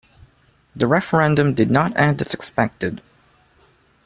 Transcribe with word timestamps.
The 0.75 0.87
referendum 0.87 1.53
did 1.53 1.69
not 1.69 1.95
end 1.95 2.21
as 2.23 2.33
expected. 2.33 3.03